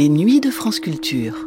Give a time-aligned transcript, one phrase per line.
[0.00, 1.46] Les nuits de France Culture.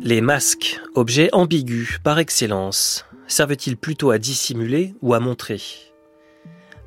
[0.00, 5.60] Les masques, objets ambigus par excellence, servent-ils plutôt à dissimuler ou à montrer?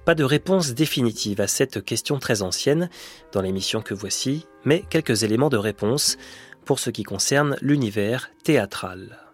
[0.03, 2.89] Pas de réponse définitive à cette question très ancienne
[3.31, 6.17] dans l'émission que voici, mais quelques éléments de réponse
[6.65, 9.24] pour ce qui concerne l'univers théâtral.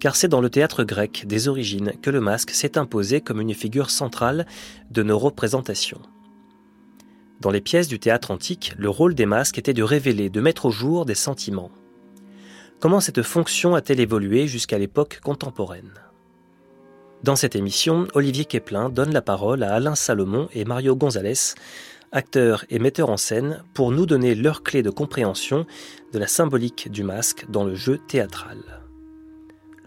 [0.00, 3.54] Car c'est dans le théâtre grec des origines que le masque s'est imposé comme une
[3.54, 4.46] figure centrale
[4.90, 6.00] de nos représentations.
[7.40, 10.66] Dans les pièces du théâtre antique, le rôle des masques était de révéler, de mettre
[10.66, 11.70] au jour des sentiments.
[12.80, 15.94] Comment cette fonction a-t-elle évolué jusqu'à l'époque contemporaine?
[17.24, 21.54] Dans cette émission, Olivier Keplin donne la parole à Alain Salomon et Mario Gonzalez,
[22.12, 25.66] acteurs et metteurs en scène, pour nous donner leur clé de compréhension
[26.12, 28.87] de la symbolique du masque dans le jeu théâtral.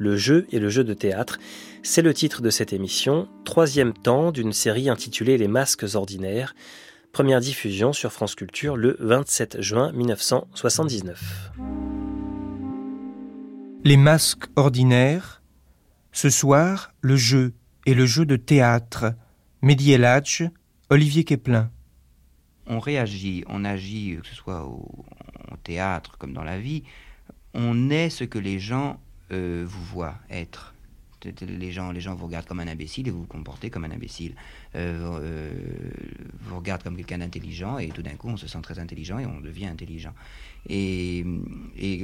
[0.01, 1.37] Le jeu et le jeu de théâtre,
[1.83, 6.55] c'est le titre de cette émission, troisième temps d'une série intitulée Les masques ordinaires,
[7.11, 11.51] première diffusion sur France Culture le 27 juin 1979.
[13.83, 15.43] Les masques ordinaires.
[16.11, 17.53] Ce soir, le jeu
[17.85, 19.13] et le jeu de théâtre.
[19.61, 19.95] Mehdi
[20.89, 21.69] Olivier Keplin.
[22.65, 25.05] On réagit, on agit, que ce soit au,
[25.63, 26.81] théâtre comme dans la vie.
[27.53, 28.99] On est ce que les gens
[29.31, 30.73] euh, vous voient être
[31.41, 33.91] les gens, les gens vous regardent comme un imbécile et vous vous comportez comme un
[33.91, 34.35] imbécile.
[34.75, 35.51] Euh, euh,
[36.41, 39.25] vous regardent comme quelqu'un d'intelligent et tout d'un coup on se sent très intelligent et
[39.25, 40.13] on devient intelligent.
[40.69, 41.25] Et,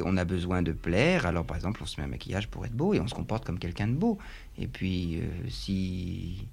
[0.05, 1.25] on a besoin de plaire.
[1.25, 3.45] Alors par exemple on se met un maquillage pour être beau et on se comporte
[3.45, 4.17] comme quelqu'un de beau.
[4.57, 6.47] Et puis euh, si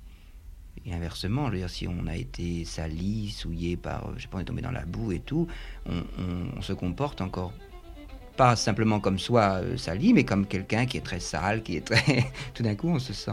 [0.86, 4.36] et inversement, je veux dire, si on a été sali, souillé par, je sais pas,
[4.36, 5.47] on est tombé dans la boue et tout,
[5.86, 7.55] on se comporte encore
[8.36, 11.84] pas simplement comme soi euh, sali, mais comme quelqu'un qui est très sale, qui est
[11.84, 12.24] très.
[12.54, 13.30] Tout d'un coup, on se sent.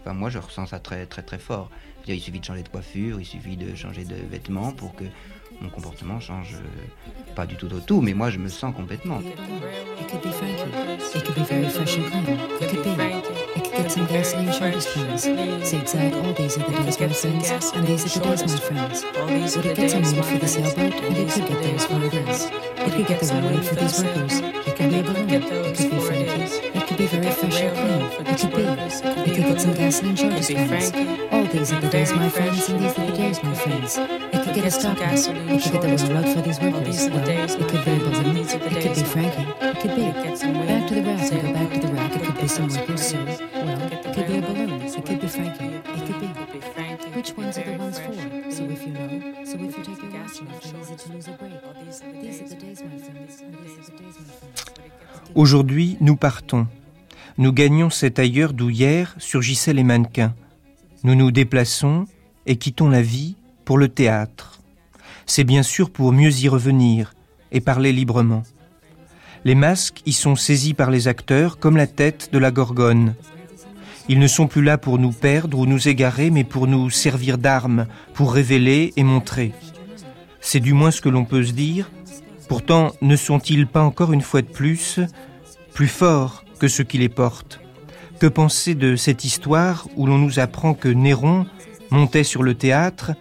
[0.00, 1.70] Enfin, moi, je ressens ça très, très, très fort.
[2.06, 5.04] il suffit de changer de coiffure, il suffit de changer de vêtements pour que
[5.60, 9.20] mon comportement change euh, pas du tout au tout, mais moi, je me sens complètement.
[14.14, 15.22] Gasoline shortest friends.
[15.68, 17.72] Zigzag, all these are the days, my friends.
[17.74, 19.04] And these are the days, my friends.
[19.56, 20.94] Would it get some wind for the sailboat?
[21.02, 22.44] And it could get those for others.
[22.44, 24.38] It could get the runway for these workers.
[24.38, 25.30] It could be a balloon.
[25.30, 25.42] It
[25.76, 26.68] could be Frankie.
[26.78, 28.02] It could be very fresh and clean.
[28.30, 28.62] It could be.
[28.62, 30.92] It could get some gasoline shortest friends.
[31.32, 32.68] All these are the days, my friends.
[32.68, 33.98] And these are the days, my friends.
[33.98, 35.08] It could get a stocking.
[35.50, 37.10] It could get the rug for these workers.
[37.10, 38.36] Well, it could be a balloon.
[38.36, 39.46] It could be Frankie.
[39.60, 40.04] It could be.
[40.14, 42.12] Back to the rack and go back to the rack.
[42.14, 44.03] It could be some workers
[55.34, 56.66] Aujourd'hui, nous partons.
[57.38, 60.34] Nous gagnons cet ailleurs d'où hier surgissaient les mannequins.
[61.02, 62.06] Nous nous déplaçons
[62.46, 64.60] et quittons la vie pour le théâtre.
[65.26, 67.14] C'est bien sûr pour mieux y revenir
[67.50, 68.42] et parler librement.
[69.44, 73.14] Les masques y sont saisis par les acteurs comme la tête de la gorgone.
[74.08, 77.38] Ils ne sont plus là pour nous perdre ou nous égarer, mais pour nous servir
[77.38, 79.52] d'armes, pour révéler et montrer.
[80.40, 81.90] C'est du moins ce que l'on peut se dire.
[82.48, 85.00] Pourtant, ne sont-ils pas encore une fois de plus
[85.72, 87.60] plus forts que ceux qui les portent?
[88.20, 91.46] Que penser de cette histoire où l'on nous apprend que Néron
[91.90, 93.12] montait sur le théâtre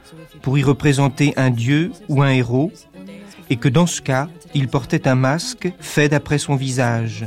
[0.42, 2.72] pour y représenter un dieu ou un héros,
[3.50, 7.26] et que dans ce cas, il portait un masque fait d'après son visage?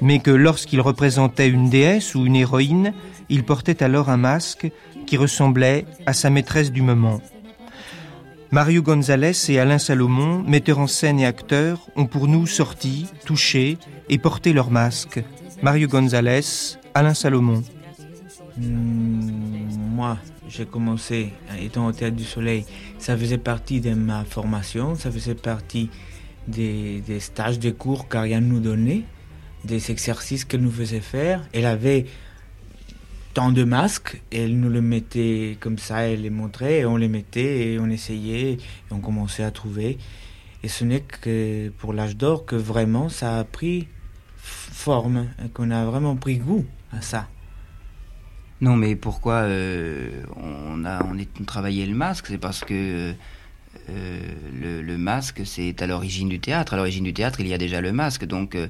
[0.00, 2.92] Mais que lorsqu'il représentait une déesse ou une héroïne,
[3.28, 4.70] il portait alors un masque
[5.06, 7.20] qui ressemblait à sa maîtresse du moment.
[8.52, 13.78] Mario Gonzalez et Alain Salomon, metteurs en scène et acteurs, ont pour nous sorti, touché
[14.08, 15.22] et porté leur masque.
[15.62, 17.62] Mario Gonzalez, Alain Salomon.
[18.56, 20.18] Hmm, moi,
[20.48, 21.30] j'ai commencé
[21.62, 22.64] étant au Théâtre du Soleil.
[22.98, 25.88] Ça faisait partie de ma formation, ça faisait partie
[26.48, 29.04] des, stages de cours qu'Ariane nous donnait
[29.64, 31.46] des exercices qu'elle nous faisait faire.
[31.52, 32.06] Elle avait
[33.34, 37.08] tant de masques, elle nous les mettait comme ça, elle les montrait, et on les
[37.08, 38.58] mettait, et on essayait, et
[38.90, 39.98] on commençait à trouver.
[40.62, 43.88] Et ce n'est que pour l'âge d'or que vraiment ça a pris
[44.36, 47.28] forme, qu'on a vraiment pris goût à ça.
[48.60, 52.26] Non, mais pourquoi euh, on a on, est, travaillé le masque?
[52.28, 53.14] C'est parce que
[53.88, 54.20] euh,
[54.52, 56.74] le, le, masque, c'est à l'origine du théâtre.
[56.74, 58.26] À l'origine du théâtre, il y a déjà le masque.
[58.26, 58.68] Donc, euh,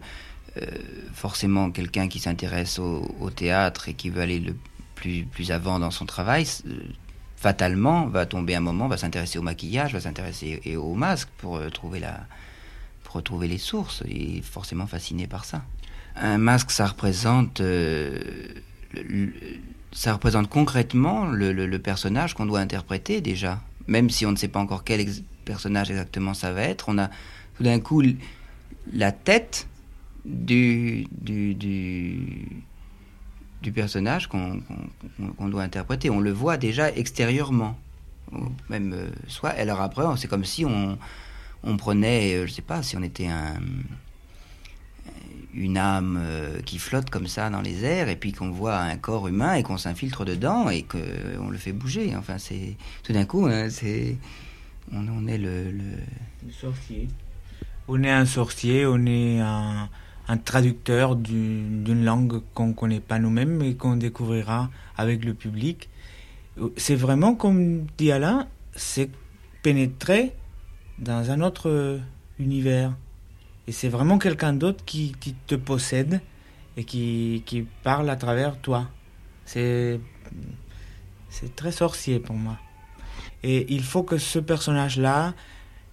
[0.56, 0.67] euh,
[1.14, 4.56] forcément quelqu'un qui s'intéresse au, théâtre et qui veut aller le
[4.97, 6.81] plus, plus avant dans son travail, euh,
[7.37, 11.56] fatalement va tomber un moment, va s'intéresser au maquillage, va s'intéresser et au masque pour
[11.56, 12.26] euh, trouver la,
[13.05, 14.02] pour retrouver les sources.
[14.08, 15.62] Il est forcément fasciné par ça.
[16.17, 17.62] Un masque, ça représente
[19.93, 23.61] ça représente concrètement le, personnage qu'on doit interpréter déjà.
[23.87, 25.06] Même si on ne sait pas encore quel
[25.44, 27.08] personnage exactement ça va être, on a
[27.56, 28.03] tout d'un coup
[28.93, 29.69] la tête
[30.25, 31.55] du, du,
[33.62, 34.61] du, personnage qu'on
[35.49, 36.11] doit interpréter.
[36.11, 37.78] On le voit déjà extérieurement.
[38.69, 40.99] Même euh, soit, alors après, c'est comme si on,
[41.64, 43.61] on prenait, euh, je sais pas, si on était un
[45.55, 48.96] une âme euh, qui flotte comme ça dans les airs et puis qu'on voit un
[48.96, 52.14] corps humain et qu'on s'infiltre dedans et qu'on le fait bouger.
[52.17, 54.17] Enfin, c'est tout d'un coup, hein, c'est
[54.93, 56.52] on, est le, le...
[56.52, 57.08] sorcier.
[57.88, 59.88] On est un sorcier, on est un,
[60.31, 65.88] un traducteur d'une langue qu'on ne connaît pas nous-mêmes et qu'on découvrira avec le public.
[66.77, 68.47] C'est vraiment, comme dit Alain,
[68.77, 69.11] c'est
[69.65, 70.32] pénétrer
[71.00, 71.99] dans un autre
[72.38, 72.97] univers.
[73.67, 75.17] Et c'est vraiment quelqu'un d'autre qui,
[75.49, 76.21] te possède
[76.77, 78.88] et qui, qui parle à travers toi.
[79.44, 79.99] C'est,
[81.29, 82.56] c'est très sorcier pour moi.
[83.43, 85.35] Et il faut que ce personnage-là,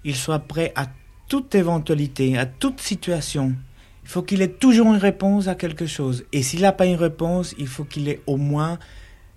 [0.04, 0.86] il soit prêt à
[1.28, 3.56] toute éventualité, à toute situation.
[4.08, 6.26] Il faut qu'il ait toujours une réponse à quelque chose.
[6.32, 8.80] Et s'il n'a pas une réponse, il faut qu'il ait au moins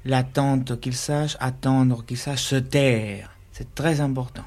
[0.05, 3.37] l'attente, qu'il sache attendre, qu'il sache se taire.
[3.53, 4.45] C'est très important.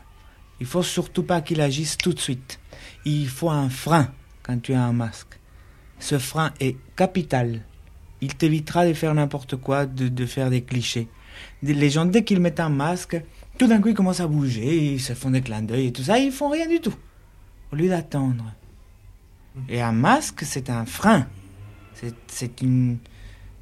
[0.60, 2.60] Il faut surtout pas qu'il agisse tout de suite
[3.06, 4.12] il faut un frein
[4.44, 5.40] quand tu as un masque.
[6.00, 7.62] Ce frein est capital.
[8.22, 11.08] Il t'évitera de faire n'importe quoi, de, faire des clichés.
[11.62, 13.22] Les gens, dès qu'ils mettent un masque,
[13.58, 16.04] tout d'un coup, ils commencent à bouger, ils se font des clins d'œil et tout
[16.04, 16.94] ça, ils font rien du tout.
[17.72, 18.46] Au lieu d'attendre.
[19.70, 21.28] Et un masque, c'est un frein.
[22.28, 22.98] C'est une.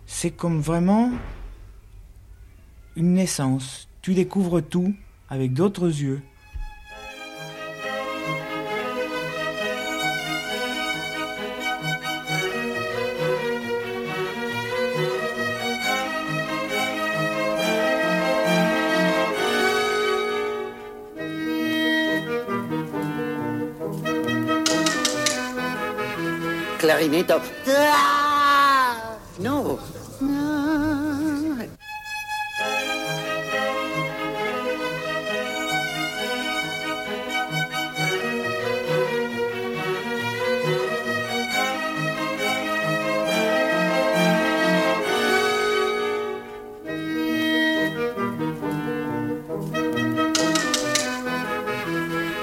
[0.05, 1.11] C'est comme vraiment
[2.95, 3.87] une naissance.
[4.01, 4.93] Tu découvres tout
[5.29, 6.21] avec d'autres yeux.
[26.91, 27.41] Clarinetto.
[27.67, 29.79] Ah, no.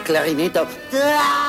[0.05, 0.67] Clarinetto.
[0.95, 1.48] Ah,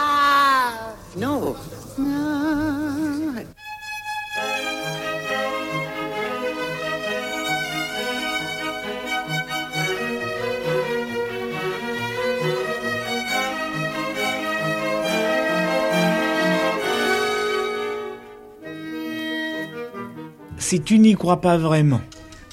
[20.70, 22.02] si tu n'y crois pas vraiment,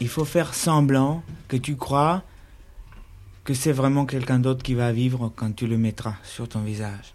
[0.01, 2.23] il faut faire semblant que tu crois
[3.45, 7.13] que c'est vraiment quelqu'un d'autre qui va vivre quand tu le mettras sur ton visage.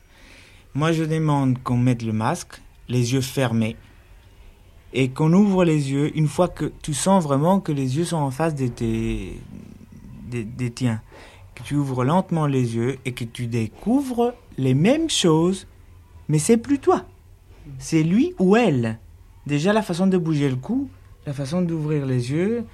[0.75, 3.77] Moi, je demande qu'on mette le masque, les yeux fermés,
[4.93, 8.17] et qu'on ouvre les yeux une fois que tu sens vraiment que les yeux sont
[8.17, 9.41] en face de tes,
[10.29, 11.01] des, tiens.
[11.55, 15.65] Que tu ouvres lentement les yeux et que tu découvres les mêmes choses,
[16.27, 17.05] mais c'est plus toi.
[17.79, 18.99] C'est lui ou elle.
[19.47, 20.89] Déjà, la façon de bouger le cou,
[21.25, 22.65] la façon d'ouvrir les yeux,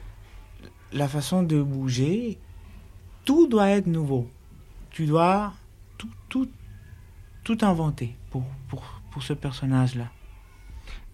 [0.94, 2.38] la façon de bouger,
[3.26, 4.28] tout doit être nouveau.
[4.90, 5.54] Tu dois
[5.98, 6.50] tout, tout,
[7.44, 10.10] tout inventer pour, pour, pour ce personnage-là.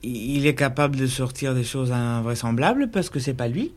[0.04, 3.74] Il est capable de sortir des choses invraisemblables parce que c'est pas lui.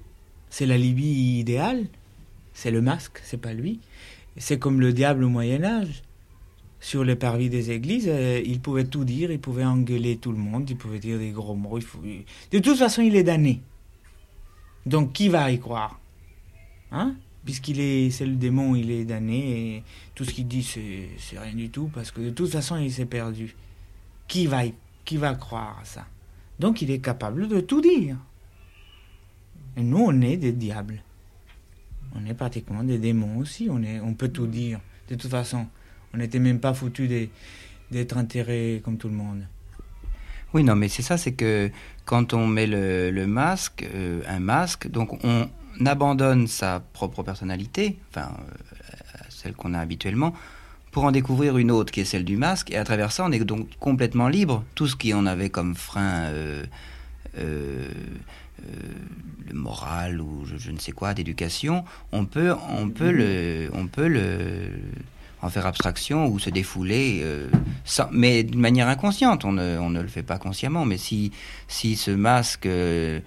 [0.51, 1.87] C'est la Libye idéale.
[2.53, 3.81] C'est le masque, c'est pas lui.
[4.37, 6.03] C'est comme le diable au Moyen Âge
[6.81, 10.39] sur les parvis des églises, euh, il pouvait tout dire, il pouvait engueuler tout le
[10.39, 11.79] monde, il pouvait dire des gros mots.
[11.79, 13.61] De toute façon, il est damné.
[14.85, 15.99] Donc, qui va y croire?
[16.93, 17.17] Hein?
[17.45, 19.83] Puisqu'il est, c'est le démon, il est damné, et
[20.15, 23.07] tout ce qu'il dit, c'est, rien du tout, parce que de toute façon, il s'est
[23.07, 23.57] perdu.
[24.29, 24.63] Qui va,
[25.05, 26.07] qui va croire à ça?
[26.59, 28.17] Donc, il est capable de tout dire.
[29.77, 31.03] Et nous, on est des diables.
[32.15, 34.81] On est pratiquement des démons aussi, on, est, on peut tout dire.
[35.09, 35.67] De toute façon,
[36.17, 37.09] on n'était même pas foutu
[37.91, 39.47] d'être enterré comme tout le monde.
[40.55, 41.71] Oui, non, mais c'est ça, c'est que
[42.07, 45.49] quand on met le, masque, euh, un masque, donc on
[45.85, 50.33] abandonne sa propre personnalité, enfin euh, celle qu'on a habituellement,
[50.91, 53.33] pour en découvrir une autre qui est celle du masque, et à travers ça, on
[53.33, 54.65] est donc complètement libre.
[54.75, 56.65] Tout ce qu'on avait comme frein, euh,
[57.37, 64.09] le moral ou je, ne sais quoi d'éducation, on peut, on peut le, on peut
[64.09, 64.71] le
[65.47, 67.49] en faire abstraction ou se défouler, euh,
[68.11, 69.45] mais d'une manière inconsciente.
[69.45, 70.85] On ne, le fait pas consciemment.
[70.85, 71.33] Mais si,
[71.69, 73.21] si ce masque euh,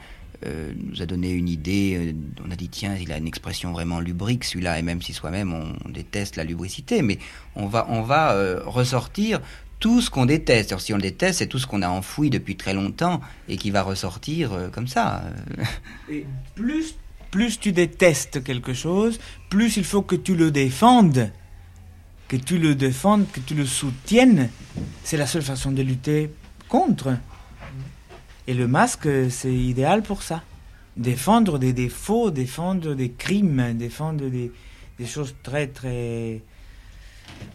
[0.45, 2.15] euh, nous a donné une idée.
[2.45, 5.53] on a dit tiens, il a une expression vraiment lubrique celui-là, et même si soi-même
[5.53, 7.17] on déteste la lubricité, mais
[7.55, 9.41] on va, on va ressortir
[9.79, 10.71] tout ce qu'on déteste.
[10.71, 13.57] Alors si on le déteste, c'est tout ce qu'on a enfoui depuis très longtemps et
[13.57, 15.23] qui va ressortir comme ça.
[16.09, 16.95] Et plus,
[17.31, 21.31] plus tu détestes quelque chose, plus il faut que tu le défendes.
[22.29, 24.50] Que tu le défendes, que tu le soutiennes.
[25.03, 26.31] C'est la seule façon de lutter
[26.69, 27.17] contre.
[28.48, 30.43] Et le masque, c'est idéal pour ça.
[30.95, 34.51] Défendre des défauts, défendre des crimes, défendre des,
[34.98, 36.41] des choses très, très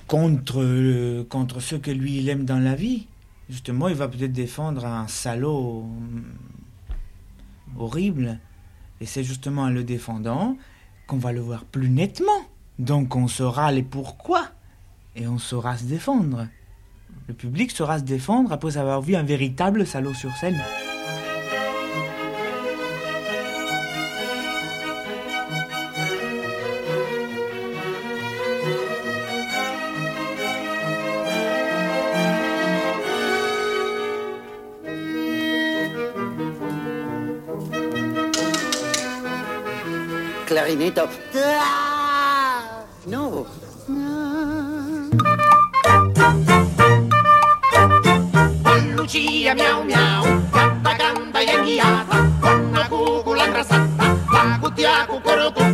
[0.06, 3.06] contre, euh, contre ce que lui, il aime dans la vie.
[3.48, 5.86] Justement, il va peut-être défendre un salaud
[7.78, 8.40] horrible.
[9.00, 10.56] Et c'est justement en le défendant
[11.06, 12.48] qu'on va le voir plus nettement.
[12.78, 14.48] Donc on saura les pourquoi.
[15.16, 16.48] Et on saura se défendre.
[17.28, 20.60] Le public saura se défendre après avoir vu un véritable salaud sur scène.
[40.46, 41.08] Clarinetto.
[41.36, 43.46] Ah, No.
[49.14, 50.26] chia miau miau.
[50.50, 55.73] Canta, canta, jengiata Konna kukulan rasatta Paakut ja kukorotut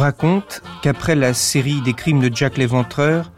[0.00, 3.30] raconte qu'après la série des crimes de Jack l'Éventreur,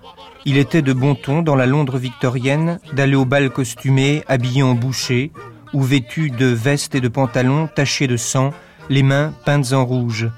[0.44, 4.74] il était de bon ton dans la Londres victorienne d'aller au bal costumé, habillé en
[4.74, 5.32] boucher,
[5.72, 8.52] ou vêtu de veste et de pantalons tachés de sang,
[8.88, 10.28] les mains peintes en rouge.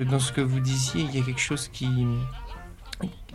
[0.00, 1.88] Dans ce que vous disiez, il y a quelque chose qui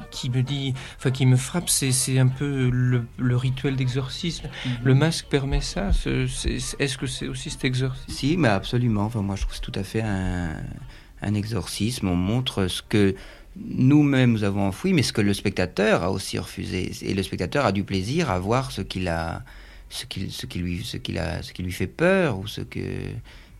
[0.09, 4.47] qui me dit, enfin qui me frappe, c'est c'est un peu le, le rituel d'exorcisme.
[4.83, 5.93] Le masque permet ça.
[5.93, 8.11] ce- c'est- Est-ce que c'est aussi cet exorcisme?
[8.11, 9.03] Si, mais absolument.
[9.05, 10.49] Enfin, moi, je trouve que c'est tout à fait un,
[11.21, 12.07] un exorcisme.
[12.07, 13.15] On montre ce que
[13.57, 16.91] nous-mêmes nous avons enfoui, mais ce que le spectateur a aussi refusé.
[17.01, 19.43] Et le spectateur a du plaisir à voir ce qu'il a,
[19.89, 22.61] ce qui, ce qui lui, ce qu'il a, ce qui lui fait peur ou ce
[22.61, 22.79] que.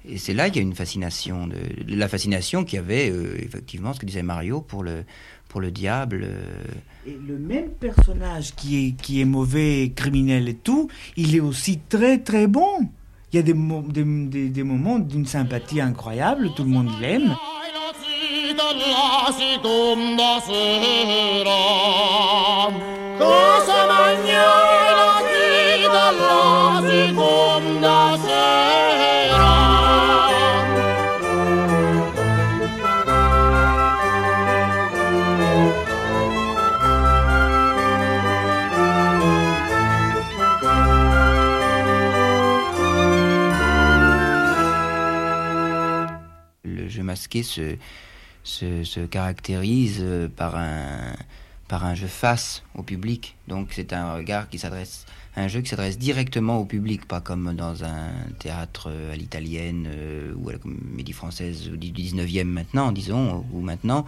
[0.08, 3.36] Et c'est là qu'il y a une fascination, de, la fascination qu'il y avait euh,
[3.38, 5.04] effectivement, ce que disait Mario pour le,
[5.48, 6.22] pour le diable.
[6.24, 6.42] euh,
[7.06, 11.80] Et le même personnage qui est, qui est mauvais, criminel et tout, il est aussi
[11.88, 12.90] très très bon.
[13.34, 16.90] Il y a des, mo- des, des- des moments d'une sympathie incroyable, tout le monde
[17.00, 17.34] l'aime.
[47.42, 47.78] Se,
[48.44, 53.36] se, se caractérise euh, par un, jeu face au public.
[53.48, 57.54] Donc c'est un regard qui s'adresse, un jeu qui s'adresse directement au public, pas comme
[57.56, 58.10] dans un
[58.40, 63.62] théâtre euh, à l'italienne euh, ou à la comédie française du 19e maintenant, disons, ou
[63.62, 64.06] maintenant,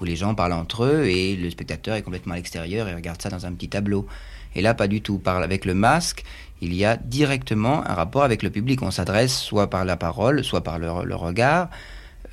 [0.00, 3.22] où les gens parlent entre eux et le spectateur est complètement à l'extérieur et regarde
[3.22, 4.06] ça dans un petit tableau.
[4.54, 5.18] Et là, pas du tout.
[5.18, 6.24] Par, avec le masque,
[6.62, 8.80] il y a directement un rapport avec le public.
[8.82, 11.68] On s'adresse soit par la parole, soit par le regard,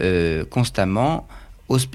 [0.01, 1.27] euh, constamment,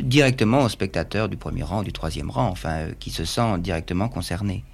[0.00, 4.08] directement au spectateur du premier rang, du troisième rang, enfin, euh, qui se sent directement
[4.08, 4.64] concerné.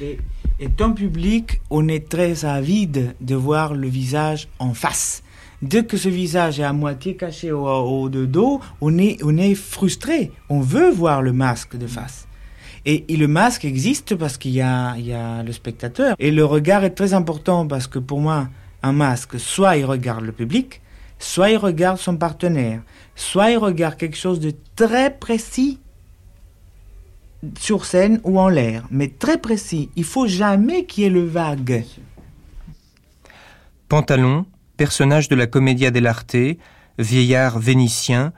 [0.00, 0.18] Et,
[0.60, 5.22] le public, on est très avide de voir le visage en face.
[5.62, 9.54] Dès que ce visage est à moitié caché au, de dos, on est, on est
[9.54, 10.30] frustré.
[10.48, 12.28] On veut voir le masque de face.
[12.86, 16.14] Et, le masque existe parce qu'il y y a le spectateur.
[16.18, 18.48] Et le regard est très important parce que pour moi,
[18.82, 20.82] un masque, soit il regarde le public,
[21.18, 22.82] soit il regarde son partenaire,
[23.14, 25.80] soit il regarde quelque chose de très précis
[27.58, 29.90] sur scène ou en l'air, mais très précis.
[29.96, 31.84] Il faut jamais qu'il y ait le vague.
[33.88, 36.36] Pantalon, personnage de la Commedia dell'arte,
[36.98, 38.32] vieillard vénitien,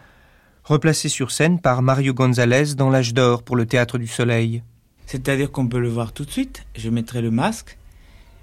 [0.64, 4.62] replacé sur scène par Mario Gonzalez dans l'âge d'or pour le Théâtre du Soleil.
[5.06, 6.66] C'est-à-dire qu'on peut le voir tout de suite.
[6.74, 7.78] Je mettrai le masque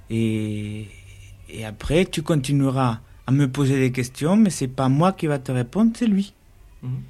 [0.10, 0.88] et,
[1.50, 5.40] et après tu continueras à me poser des questions, mais c'est pas moi qui va
[5.40, 6.34] te répondre, c'est lui.
[6.82, 7.02] Mhm.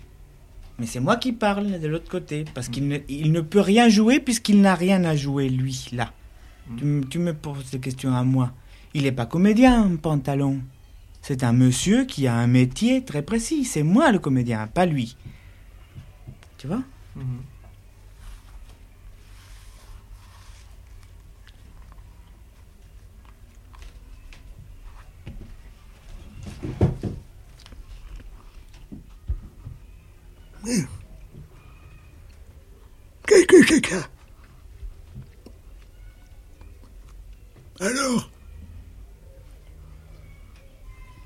[0.79, 3.89] Mais c'est moi qui parle de l'autre côté, parce qu'il ne, il ne peut rien
[3.89, 6.11] jouer puisqu'il n'a rien à jouer, lui, là.
[6.77, 8.51] Tu, m- tu me poses des questions à moi.
[8.93, 10.61] Il n'est pas comédien, pantalon.
[11.21, 13.65] C'est un monsieur qui a un métier très précis.
[13.65, 15.15] C'est moi le comédien, pas lui.
[16.57, 16.81] Tu vois?
[33.25, 34.07] Qu'est-ce que c'est que ça?
[37.79, 38.29] Alors?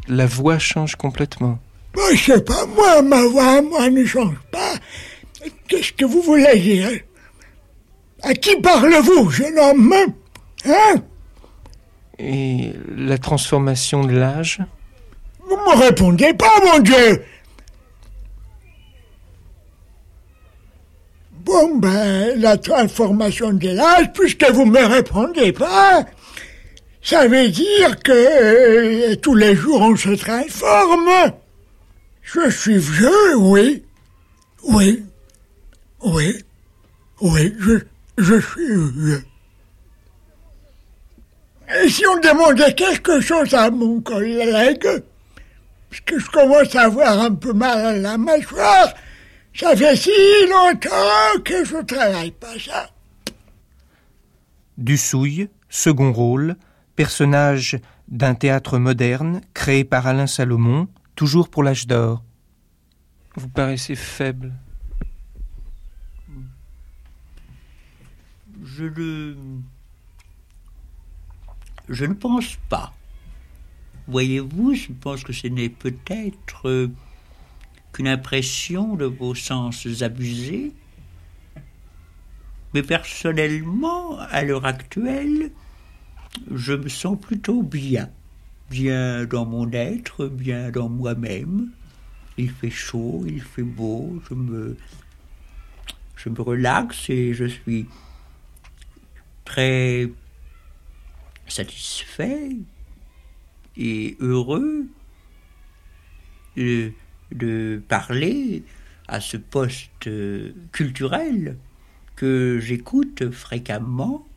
[0.07, 1.59] La voix change complètement.
[1.95, 4.75] Moi, je sais pas, moi, ma voix, moi, ne change pas.
[5.67, 6.89] Qu'est-ce que vous voulez dire?
[8.23, 9.93] À qui parlez-vous, jeune homme?
[10.65, 11.03] Hein?
[12.17, 14.59] Et la transformation de l'âge?
[15.47, 17.23] Vous me répondez pas, mon Dieu
[21.31, 26.05] Bon, ben, la transformation de l'âge, puisque vous me répondez pas,
[27.01, 31.09] ça veut dire que euh, tous les jours on se transforme.
[32.23, 33.83] Je suis vieux, oui.
[34.63, 35.05] Oui.
[36.03, 36.43] Oui.
[37.21, 37.77] Oui, je,
[38.17, 39.23] je suis vieux.
[41.81, 44.87] Et si on demandait quelque chose à mon collègue,
[45.97, 48.93] parce que je commence à avoir un peu mal à la mâchoire,
[49.53, 50.11] ça fait si
[50.49, 52.89] longtemps que je travaille pas ça.
[54.77, 56.55] Dussouille, second rôle,
[56.95, 62.23] personnage d'un théâtre moderne créé par Alain Salomon, toujours pour l'âge d'or.
[63.35, 64.53] Vous paraissez faible.
[68.63, 69.35] Je ne.
[71.89, 72.93] Je ne pense pas.
[74.07, 76.87] Voyez-vous, je pense que ce n'est peut-être euh,
[77.91, 80.71] qu'une impression de vos sens abusés.
[82.73, 85.51] Mais personnellement, à l'heure actuelle,
[86.53, 88.09] je me sens plutôt bien.
[88.69, 91.71] Bien dans mon être, bien dans moi-même.
[92.37, 94.77] Il fait chaud, il fait beau, je me,
[96.15, 97.87] je me relaxe et je suis
[99.43, 100.09] très
[101.47, 102.51] satisfait
[103.77, 104.87] et heureux
[106.55, 106.91] de,
[107.31, 108.63] de parler
[109.07, 110.09] à ce poste
[110.71, 111.57] culturel
[112.15, 114.27] que j'écoute fréquemment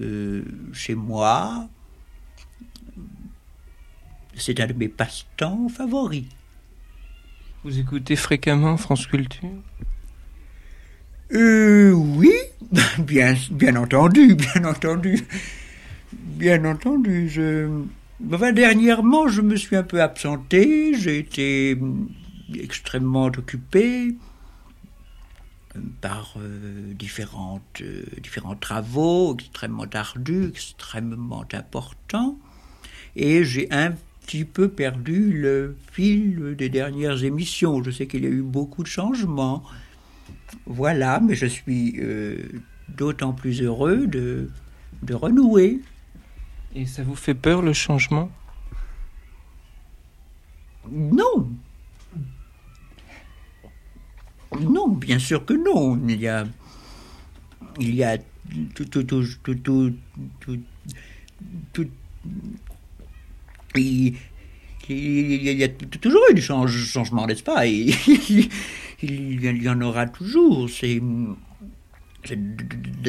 [0.00, 1.68] euh, chez moi.
[4.36, 6.26] C'est un de mes passe-temps favoris.
[7.64, 9.48] Vous écoutez fréquemment France Culture?
[11.32, 12.32] Euh, oui,
[13.00, 15.18] bien, bien entendu, bien entendu.
[16.12, 17.82] Bien entendu, je...
[18.20, 22.08] Dernièrement, je me suis un peu absenté, j'ai été hum,
[22.58, 24.16] extrêmement occupé
[25.76, 32.36] euh, par euh, différentes, euh, différents travaux extrêmement ardus, extrêmement importants,
[33.14, 33.94] et j'ai un
[34.26, 37.84] petit peu perdu le fil des dernières émissions.
[37.84, 39.62] Je sais qu'il y a eu beaucoup de changements.
[40.66, 42.36] Voilà, mais je suis euh,
[42.88, 44.50] d'autant plus heureux de,
[45.02, 45.80] de renouer.
[46.78, 48.30] Et ça vous fait peur le changement?
[50.88, 51.50] Non.
[54.60, 56.00] Non, bien sûr que non.
[56.08, 56.46] Il y a,
[57.80, 58.16] il y a
[58.76, 59.92] tout, tout, tout, tout,
[63.74, 64.16] il,
[64.88, 67.66] y a, toujours eu du change- changement, n'est-ce pas?
[67.66, 68.48] Il,
[69.02, 70.70] y en aura toujours.
[70.70, 71.02] C'est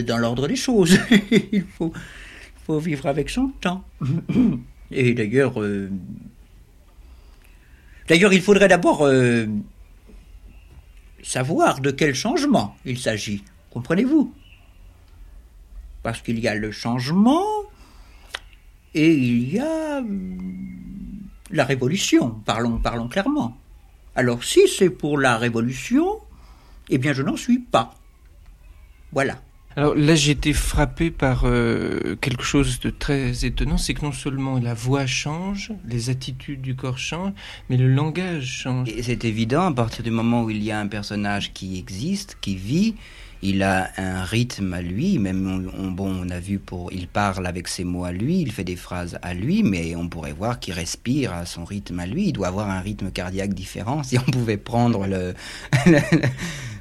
[0.08, 1.00] dans l'ordre des choses.
[1.52, 1.94] il faut,
[2.70, 3.84] faut vivre avec son temps.
[4.92, 5.90] Et d'ailleurs, euh,
[8.08, 9.48] d'ailleurs, il faudrait d'abord euh,
[11.24, 13.44] savoir de quel changement il s'agit.
[13.72, 14.32] Comprenez-vous?
[16.04, 17.44] Parce qu'il y a le changement
[18.94, 20.38] et il y a hum,
[21.50, 22.30] la révolution.
[22.46, 23.58] Parlons, parlons clairement.
[24.16, 26.20] Alors, si c'est pour la révolution,
[26.90, 27.96] eh bien, je n'en suis pas.
[29.12, 29.42] Voilà.
[29.76, 34.12] Alors là, j'ai été frappé par euh, quelque chose de très étonnant, c'est que non
[34.12, 37.34] seulement la voix change, les attitudes du corps changent,
[37.70, 38.90] mais le langage change.
[38.90, 42.38] Et c'est évident, à partir du moment où il y a un personnage qui existe,
[42.42, 42.96] qui vit,
[43.42, 47.08] il a un rythme à lui, même on, on- bon, on a vu pour, il
[47.08, 50.34] parle avec ses mots à lui, il fait des phrases à lui, mais on pourrait
[50.34, 52.26] voir qu'il respire à son rythme à lui.
[52.30, 54.04] Il doit avoir un rythme cardiaque différent.
[54.04, 55.36] Si on pouvait prendre le-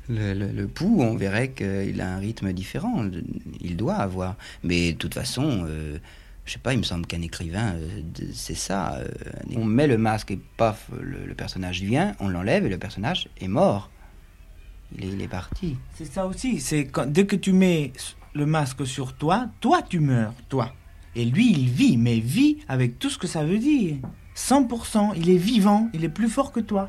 [0.09, 3.05] le pouls, on verrait qu'il a un rythme différent.
[3.61, 4.37] Il doit avoir.
[4.63, 5.99] Mais de toute façon, euh,
[6.49, 8.01] je sais pas, il me semble qu'un écrivain, euh,
[8.33, 8.95] c'est ça.
[8.95, 9.07] euh,
[9.55, 13.49] on met le masque et paf, le, personnage vient, on l'enlève et le personnage est
[13.49, 13.91] mort.
[14.97, 15.77] il est, il est parti.
[15.95, 16.59] C'est ça aussi.
[16.59, 17.93] C'est dès que tu mets
[18.35, 20.73] le masque sur toi, toi tu meurs, toi.
[21.15, 23.97] Et lui, il vit, mais vit avec tout ce que ça veut dire.
[24.35, 26.89] 100%, il est vivant, il est plus fort que toi.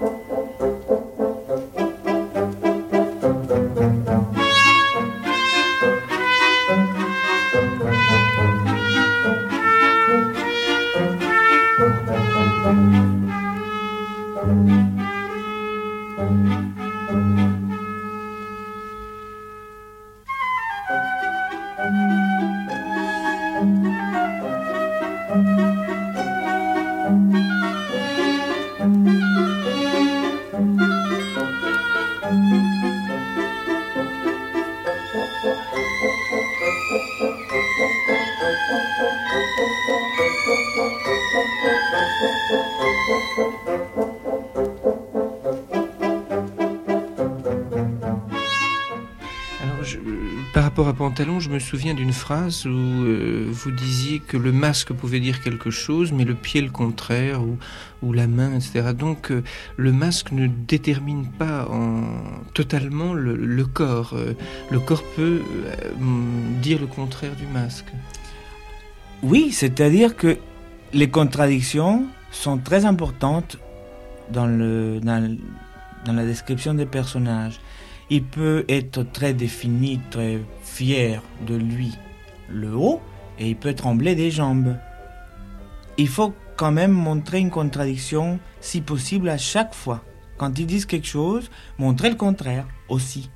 [49.61, 49.77] Alors,
[50.53, 54.51] par rapport à Pantalon, je me souviens d'une phrase où euh, vous disiez que le
[54.51, 57.41] masque pouvait dire quelque chose, mais le pied le contraire,
[58.01, 58.93] ou, la main, etc.
[58.97, 59.43] Donc, euh,
[59.77, 62.03] le masque ne détermine pas en,
[62.53, 64.13] totalement le, corps.
[64.15, 64.33] Euh,
[64.71, 65.41] le corps peut
[66.61, 67.91] dire le contraire du masque.
[69.23, 70.37] Oui, c'est-à-dire que
[70.93, 73.57] les contradictions sont très importantes
[74.31, 75.37] dans, le, dans,
[76.05, 77.59] dans la description des personnages.
[78.09, 81.95] Il peut être très défini, très fier de lui,
[82.49, 82.99] le haut,
[83.37, 84.75] et il peut trembler des jambes.
[85.97, 90.03] Il faut quand même montrer une contradiction, si possible, à chaque fois.
[90.37, 93.29] Quand ils disent quelque chose, montrer le contraire aussi.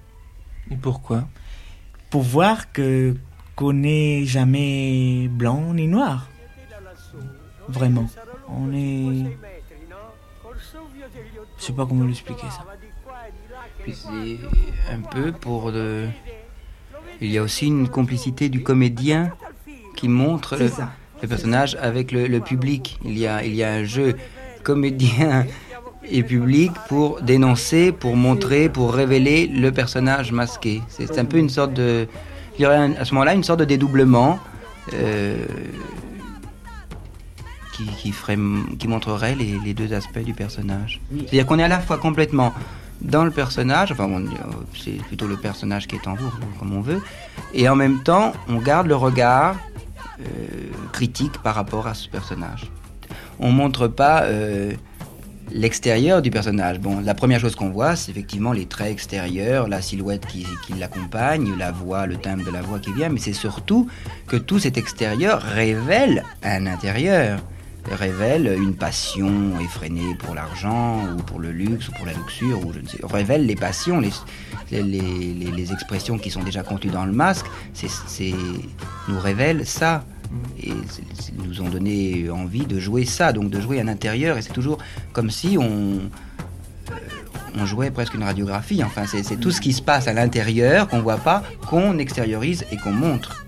[0.71, 1.27] Et pourquoi?
[2.09, 3.15] Pour voir que
[3.55, 6.29] qu'on n'est jamais blanc ni noir.
[7.67, 8.09] Vraiment.
[8.47, 9.37] On est.
[11.57, 12.65] Je sais pas comment l'expliquer ça.
[13.81, 16.07] Puis c'est un peu pour de...
[17.21, 19.31] Il y a aussi une complicité du comédien
[19.95, 22.99] qui montre le, personnage avec le, le public.
[23.05, 24.15] Il y, a, il y a un jeu
[24.63, 25.45] comédien
[26.03, 30.81] et public pour dénoncer, pour montrer, pour révéler le personnage masqué.
[30.89, 32.07] C'est un peu une sorte de...
[32.57, 34.39] Il y aurait à ce moment-là une sorte de dédoublement
[34.93, 35.45] euh,
[37.73, 38.37] qui, qui, ferait,
[38.79, 41.01] qui montrerait les, les deux aspects du personnage.
[41.11, 42.53] C'est-à-dire qu'on est à la fois complètement
[43.01, 44.09] dans le personnage, enfin
[44.81, 47.01] c'est plutôt le personnage qui est en vous, comme on veut,
[47.53, 49.57] et en même temps on garde le regard
[50.21, 50.23] euh,
[50.93, 52.71] critique par rapport à ce personnage.
[53.39, 54.71] On montre pas euh,
[55.51, 56.79] l'extérieur du personnage.
[56.79, 60.73] Bon, la première chose qu'on voit, c'est effectivement les traits extérieurs, la silhouette qui, qui
[60.73, 63.87] l'accompagne, la voix, le timbre de la voix qui vient, mais c'est surtout
[64.27, 67.39] que tout cet extérieur révèle un intérieur,
[67.91, 72.73] révèle une passion effrénée pour l'argent, ou pour le luxe, ou pour la luxure, ou
[72.73, 74.09] je ne sais, révèle les passions, les,
[74.71, 78.33] les, les- expressions qui sont déjà contenues dans le masque, c'est,
[79.07, 80.03] nous révèlent ça.
[80.61, 84.41] Et c'est- nous ont donné envie de jouer ça, donc de jouer un intérieur, et
[84.41, 84.77] c'est toujours
[85.13, 86.93] comme si on, euh,
[87.57, 88.83] on jouait presque une radiographie.
[88.83, 92.65] Enfin, c'est, c'est tout ce qui se passe à l'intérieur qu'on voit pas, qu'on extériorise
[92.71, 93.45] et qu'on montre.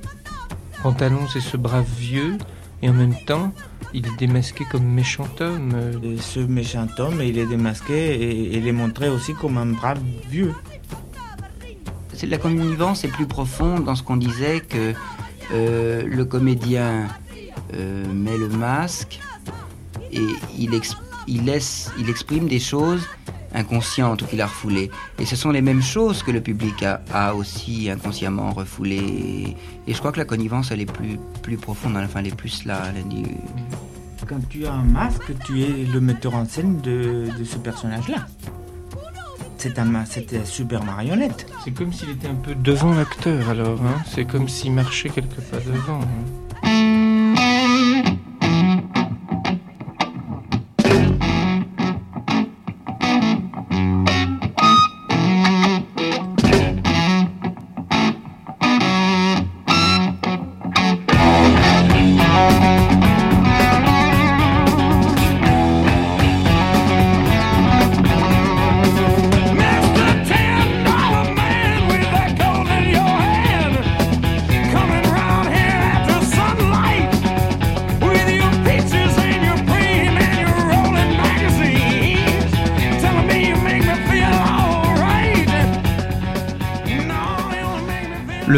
[0.83, 2.37] Pantalon, c'est ce brave vieux,
[2.81, 3.51] et en même temps,
[3.93, 5.71] il est démasqué comme méchant homme.
[6.03, 9.99] Et ce méchant homme, il est démasqué et il est montré aussi comme un brave
[10.29, 10.53] vieux.
[12.13, 14.93] C'est la connivence est plus profonde dans ce qu'on disait que
[15.51, 17.07] euh, le comédien
[17.73, 19.19] euh, met le masque
[20.11, 20.25] et
[20.57, 23.07] il, laisse, il exprime des choses
[23.53, 24.91] inconscientes qu'il a refoulées.
[25.19, 29.55] Et ce sont les mêmes choses que le public a, aussi inconsciemment refoulées.
[29.87, 32.65] Et, je crois que la connivence, elle est plus, plus profonde, enfin, elle est plus
[32.65, 32.83] là.
[34.27, 38.27] Quand tu as un masque, tu es le metteur en scène de ce personnage-là.
[39.67, 41.45] C'est un, super marionnette.
[41.63, 45.41] C'est comme s'il était un peu devant l'acteur alors, hein c'est comme s'il marchait quelque
[45.41, 46.01] pas devant.
[46.01, 46.46] hein.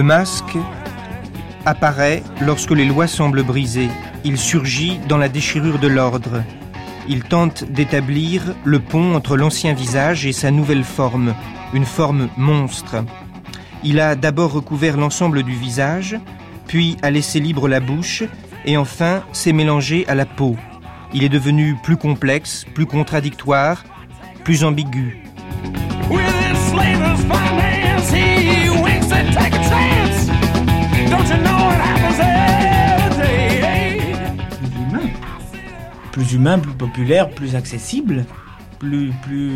[0.09, 0.57] Masque
[1.67, 3.91] apparaît lorsque les lois semblent brisées.
[4.23, 6.41] Il surgit dans la déchirure de l'ordre.
[7.07, 11.35] Il tente d'établir le pont entre l'ancien visage et sa nouvelle forme,
[11.75, 13.05] une forme monstre.
[13.83, 16.17] Il a d'abord recouvert l'ensemble du visage,
[16.65, 18.23] puis a laissé libre la bouche,
[18.65, 20.57] et enfin s'est mélangé à la peau.
[21.13, 23.83] Il est devenu plus complexe, plus contradictoire,
[24.43, 25.21] plus ambigu.
[36.19, 38.25] Plus humain, plus populaire, plus accessible,
[38.77, 39.53] plus, plus,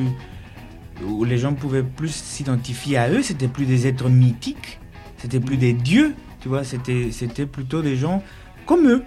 [1.06, 3.22] où les gens pouvaient plus s'identifier à eux.
[3.22, 4.80] C'était plus des êtres mythiques,
[5.18, 6.64] c'était plus des dieux, tu vois.
[6.64, 8.24] C'était, c'était plutôt des gens
[8.66, 9.04] comme eux.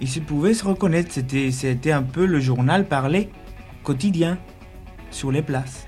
[0.00, 1.12] Ils se pouvaient se reconnaître.
[1.12, 3.28] C'était, c'était un peu le journal parlé
[3.82, 4.38] quotidien
[5.10, 5.86] sur les places.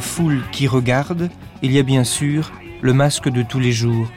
[0.00, 1.30] Foule qui regarde,
[1.62, 4.08] il y a bien sûr le masque de tous les jours.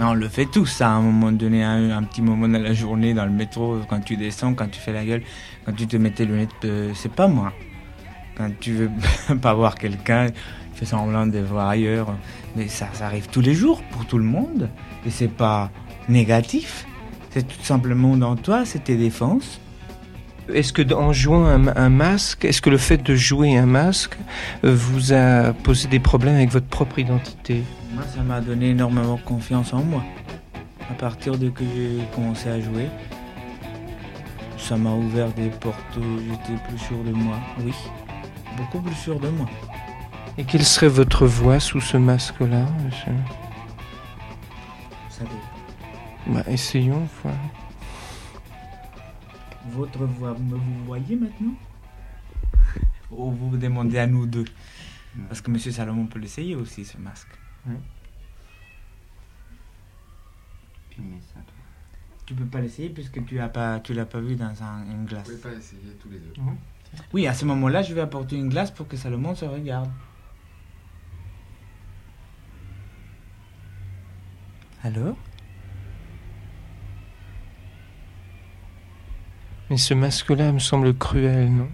[0.00, 3.24] On le fait tous, à un moment donné, un, petit moment dans la journée, dans
[3.24, 5.22] le métro, quand tu descends, quand tu fais la gueule,
[5.64, 7.52] quand tu te mets tes lunettes, euh, c'est pas moi.
[8.36, 8.90] Quand tu veux
[9.42, 12.14] pas voir quelqu'un, tu fais semblant de voir ailleurs.
[12.56, 14.70] Mais ça, ça arrive tous les jours pour tout le monde.
[15.06, 15.70] Et c'est pas
[16.08, 16.86] négatif.
[17.30, 19.60] C'est tout simplement dans toi, c'est tes défenses.
[20.52, 24.16] Est-ce que en jouant un, un masque, est-ce que le fait de jouer un masque
[24.64, 27.62] euh, vous a posé des problèmes avec votre propre identité?
[27.94, 30.04] Moi, ça m'a donné énormément confiance en moi.
[30.90, 32.88] À partir de que j'ai commencé à jouer,
[34.58, 35.76] ça m'a ouvert des portes.
[35.96, 37.36] J'étais plus sûr de moi.
[37.64, 37.72] Oui,
[38.58, 39.46] beaucoup plus sûr de moi.
[40.36, 43.12] Et quelle serait votre voix sous ce masque-là monsieur?
[45.08, 46.34] Ça dépend.
[46.38, 47.06] Bah, Essayons.
[47.22, 47.38] voilà.
[49.74, 51.54] Votre voix, me vous voyez maintenant
[53.10, 54.44] Ou vous vous demandez à nous deux
[55.28, 57.36] Parce que Monsieur Salomon peut l'essayer aussi, ce masque.
[60.90, 61.54] Filmez ça, toi.
[62.24, 65.06] Tu peux pas l'essayer puisque tu as pas, tu l'as pas vu dans un, une
[65.06, 65.28] glace.
[65.28, 66.32] Vous pouvez pas essayer tous les deux.
[67.12, 69.90] Oui, à ce moment-là, je vais apporter une glace pour que Salomon se regarde.
[74.84, 75.16] Alors
[79.70, 81.70] Mais ce masque-là me semble cruel, non?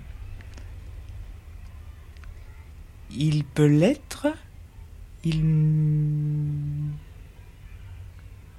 [3.10, 4.28] Il peut l'être.
[5.24, 5.40] Il.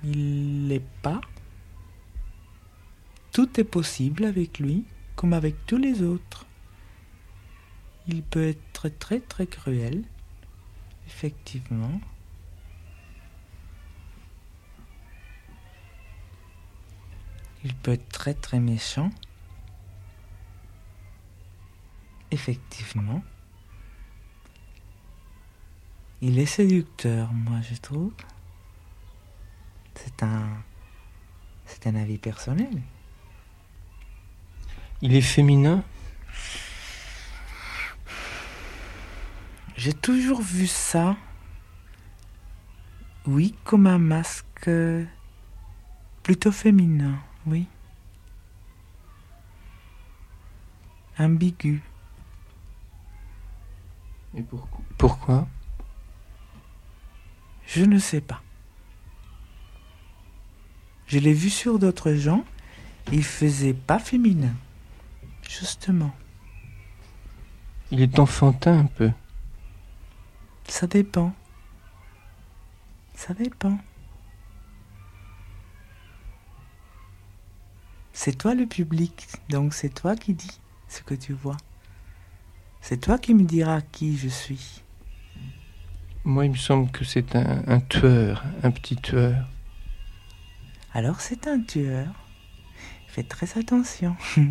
[0.04, 1.22] Il l'est pas.
[3.32, 4.84] Tout est possible avec lui,
[5.16, 6.46] comme avec tous les autres.
[8.08, 10.04] Il peut être très très cruel,
[11.08, 12.02] effectivement.
[17.64, 19.10] Il peut être très très méchant.
[22.32, 23.24] Effectivement.
[26.22, 28.14] Il est séducteur, moi je trouve.
[29.96, 30.64] C'est un.
[31.66, 32.82] C'est un avis personnel.
[35.02, 35.84] Il est féminin?
[39.78, 41.18] J'ai toujours vu ça.
[43.26, 44.70] Oui, comme un masque
[46.22, 47.68] plutôt féminin, oui.
[51.18, 51.82] Ambigu.
[54.36, 54.82] Et pourquoi?
[54.98, 55.48] Pourquoi?
[57.68, 58.42] Je ne sais pas.
[61.08, 62.46] Je l'ai vu sur d'autres gens,
[63.12, 64.54] il faisait pas féminin.
[65.48, 66.16] Justement,
[67.92, 69.12] Il est enfantin un peu.
[70.66, 71.34] ça dépend.
[73.14, 73.78] Ça dépend.
[78.14, 81.58] C'est toi le public, donc c'est toi qui dis ce que tu vois.
[82.82, 84.84] C'est toi qui me diras qui je suis.
[86.24, 89.48] Moi, il me semble que c'est un, un tueur, un petit tueur.
[90.94, 92.08] Alors c'est un tueur.
[93.08, 94.16] Faites très attention.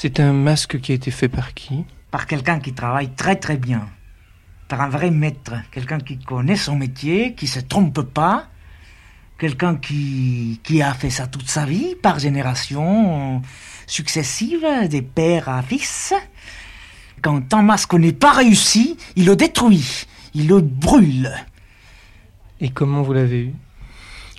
[0.00, 1.84] C'est un masque qui a été fait par qui?
[2.12, 3.88] Par quelqu'un qui travaille très très bien.
[4.68, 5.54] Par un vrai maître.
[5.72, 8.46] Quelqu'un qui connaît son métier, qui se trompe pas.
[9.38, 13.40] Quelqu'un qui, qui a fait ça toute sa vie, par génération
[13.86, 16.12] successive, des pères à fils.
[17.22, 20.06] Quand un masque n'est pas réussi, il le détruit.
[20.34, 21.30] Il le brûle.
[22.60, 23.54] Et comment vous l'avez eu?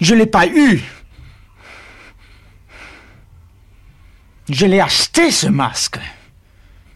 [0.02, 0.82] Je l'ai pas eu.
[4.50, 6.00] Je l'ai acheté ce masque.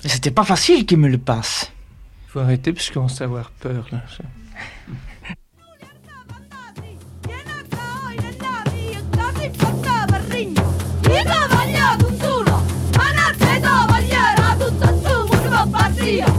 [0.04, 1.72] Et c'était pas facile qu'il me le passe.
[2.28, 4.04] Il faut arrêter parce qu'on va avoir peur là.
[11.14, 12.64] Io voglio tutto,
[12.98, 14.24] ma non se voglio
[14.58, 15.16] tutto, tu,
[15.52, 16.33] un po'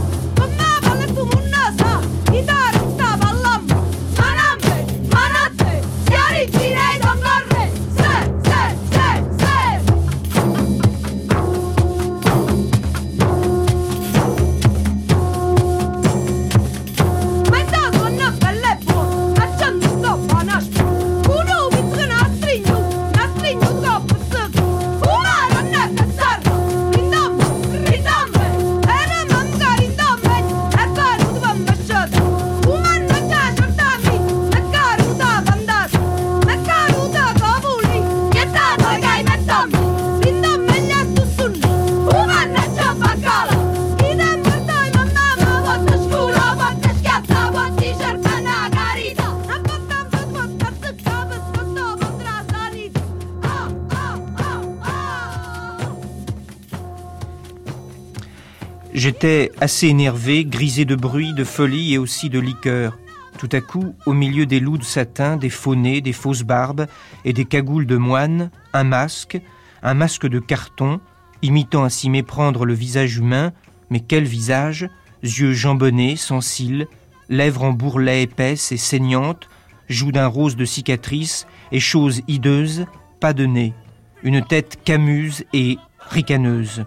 [59.65, 62.99] assez énervé, grisé de bruit, de folie et aussi de liqueur.
[63.39, 66.85] Tout à coup, au milieu des loups de satin, des faux des fausses barbes
[67.25, 69.41] et des cagoules de moine, un masque,
[69.81, 70.99] un masque de carton,
[71.41, 73.53] imitant à s'y méprendre le visage humain,
[73.89, 74.87] mais quel visage!
[75.23, 76.85] Yeux jambonnés, sans cils,
[77.27, 79.49] lèvres en bourrelet épaisses et saignantes,
[79.89, 82.85] joues d'un rose de cicatrice et choses hideuses,
[83.19, 83.73] pas de nez,
[84.21, 85.79] une tête camuse et
[86.11, 86.85] ricaneuse,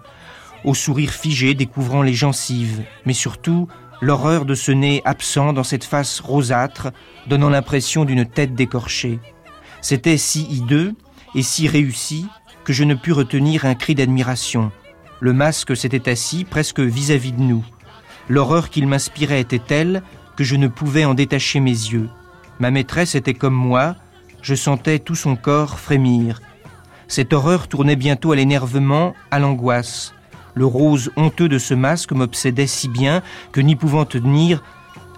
[0.64, 3.68] au sourire figé découvrant les gencives, mais surtout
[4.00, 6.88] l'horreur de ce nez absent dans cette face rosâtre,
[7.26, 9.18] donnant l'impression d'une tête décorchée.
[9.80, 10.94] C'était si hideux
[11.34, 12.26] et si réussi
[12.64, 14.70] que je ne pus retenir un cri d'admiration.
[15.20, 17.64] Le masque s'était assis presque vis-à-vis de nous.
[18.28, 20.02] L'horreur qu'il m'inspirait était telle
[20.36, 22.08] que je ne pouvais en détacher mes yeux.
[22.60, 23.96] Ma maîtresse était comme moi,
[24.42, 26.40] je sentais tout son corps frémir.
[27.08, 30.14] Cette horreur tournait bientôt à l'énervement, à l'angoisse.
[30.58, 34.60] Le rose honteux de ce masque m'obsédait si bien que n'y pouvant tenir,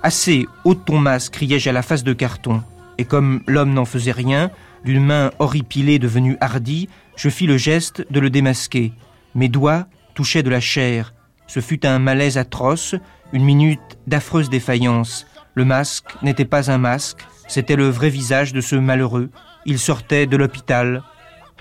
[0.03, 2.63] Assez, ôte ton masque, criai-je à la face de carton.
[2.99, 4.51] Et comme l'homme n'en faisait rien,
[4.85, 8.93] d'une main horripilée devenue hardie, je fis le geste de le démasquer.
[9.35, 11.15] Mes doigts touchaient de la chair.
[11.47, 12.95] Ce fut un malaise atroce,
[13.33, 15.27] une minute d'affreuse défaillance.
[15.55, 19.31] Le masque n'était pas un masque, c'était le vrai visage de ce malheureux.
[19.65, 21.03] Il sortait de l'hôpital.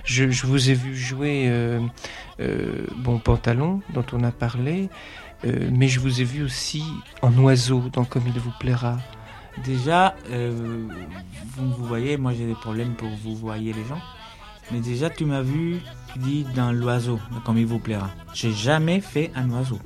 [0.03, 1.79] Je, je vous ai vu jouer euh,
[2.39, 4.89] euh, Bon Pantalon, dont on a parlé,
[5.45, 6.83] euh, mais je vous ai vu aussi
[7.21, 8.97] en oiseau, dans Comme il vous plaira.
[9.65, 10.15] Déjà,
[11.57, 13.99] vous, voyez, moi j'ai des problèmes pour vous voyez les gens.
[14.71, 15.79] Mais déjà, tu m'as vu,
[16.13, 18.09] tu dis dans l'oiseau, comme il vous plaira.
[18.33, 19.79] J'ai jamais fait un oiseau.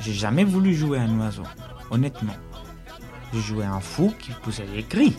[0.00, 1.44] J'ai jamais voulu jouer un oiseau,
[1.90, 2.34] honnêtement.
[3.32, 5.14] J'ai joué un fou qui vous avez écrit.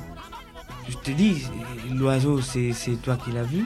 [0.90, 1.44] Je te dis,
[1.92, 3.66] l'oiseau, c'est toi qui l'as vu.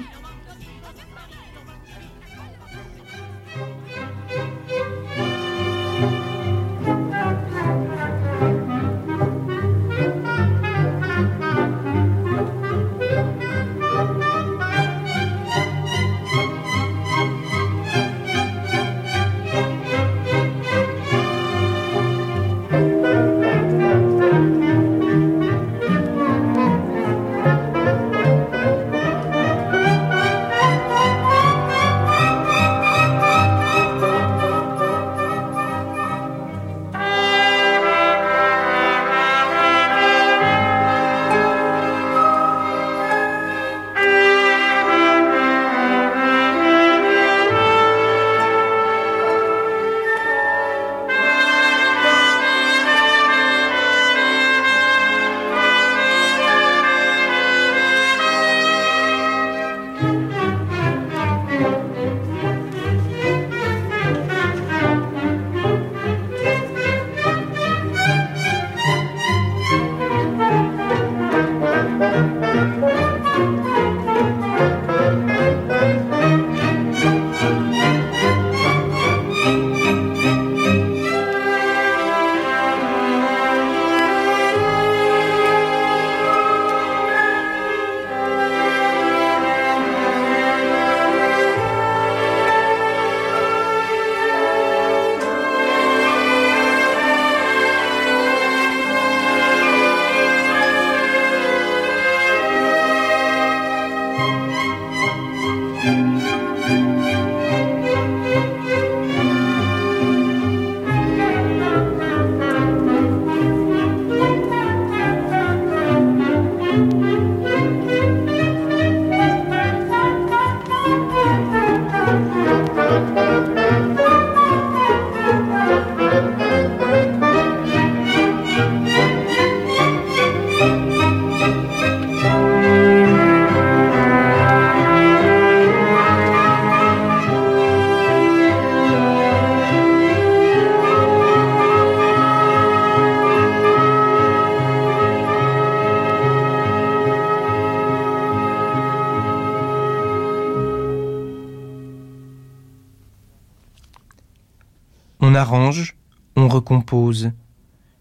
[156.70, 157.32] On recompose.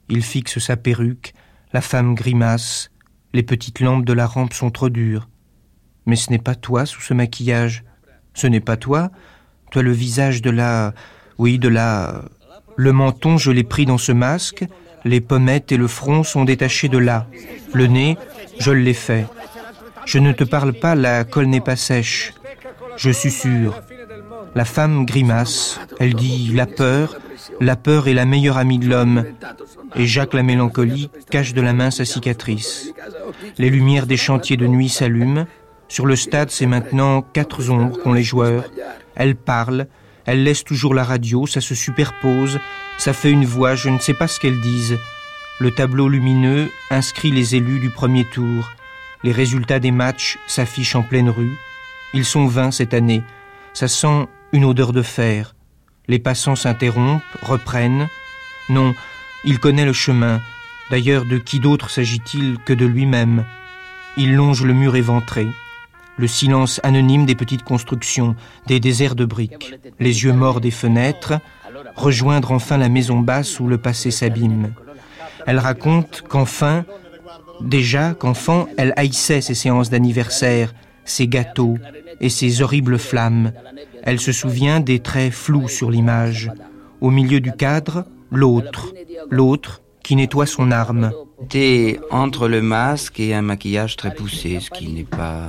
[0.09, 1.35] Il fixe sa perruque,
[1.73, 2.91] la femme grimace,
[3.33, 5.29] les petites lampes de la rampe sont trop dures.
[6.07, 7.85] Mais ce n'est pas toi sous ce maquillage.
[8.35, 9.11] Ce n'est pas toi.
[9.71, 10.95] Toi le visage de la...
[11.39, 12.25] Oui, de la...
[12.77, 14.64] Le menton, je l'ai pris dans ce masque.
[15.05, 17.27] Les pommettes et le front sont détachés de là.
[17.73, 18.17] Le nez,
[18.59, 19.27] je l'ai fait.
[20.05, 22.33] Je ne te parle pas, la colle n'est pas sèche.
[22.97, 23.83] Je susurre.
[24.57, 25.79] La femme grimace.
[26.01, 27.17] Elle dit la peur.
[27.61, 29.27] La peur est la meilleure amie de l'homme.
[29.97, 32.91] Et Jacques la mélancolie cache de la main sa cicatrice.
[33.59, 35.47] Les lumières des chantiers de nuit s'allument.
[35.89, 38.65] Sur le stade, c'est maintenant quatre ombres qu'ont les joueurs.
[39.15, 39.89] Elles parlent.
[40.25, 41.47] Elles laissent toujours la radio.
[41.47, 42.59] Ça se superpose.
[42.97, 43.75] Ça fait une voix.
[43.75, 44.97] Je ne sais pas ce qu'elles disent.
[45.61, 48.71] Le tableau lumineux inscrit les élus du premier tour.
[49.23, 51.59] Les résultats des matchs s'affichent en pleine rue.
[52.15, 53.23] Ils sont vains cette année.
[53.75, 55.55] Ça sent une odeur de fer.
[56.09, 58.09] Les passants s'interrompent, reprennent.
[58.71, 58.95] Non,
[59.45, 60.41] il connaît le chemin.
[60.91, 63.45] D'ailleurs, de qui d'autre s'agit-il que de lui-même?
[64.17, 65.47] Il longe le mur éventré.
[66.17, 68.35] Le silence anonyme des petites constructions,
[68.67, 71.35] des déserts de briques, les yeux morts des fenêtres,
[71.95, 74.73] rejoindre enfin la maison basse où le passé s'abîme.
[75.47, 76.87] Elle raconte qu'enfin,
[77.61, 80.73] déjà qu'enfant, elle haïssait ses séances d'anniversaire,
[81.05, 81.77] ses gâteaux
[82.21, 83.53] et ses horribles flammes.
[84.07, 86.51] Elle se souvient des traits flous sur l'image.
[87.01, 88.95] Au milieu du cadre, l'autre,
[89.31, 91.11] l'autre qui nettoie son arme.
[91.49, 95.49] T'es entre le masque et un maquillage très poussé, ce qui n'est pas,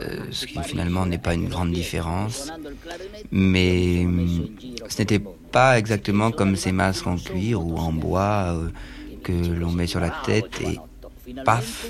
[0.00, 2.50] euh, ce qui finalement n'est pas une grande différence.
[3.30, 4.48] Mais hum,
[4.88, 5.20] ce n'était
[5.52, 8.70] pas exactement comme ces masques en cuir ou en bois euh,
[9.22, 10.78] que l'on met sur la tête et
[11.44, 11.86] paf,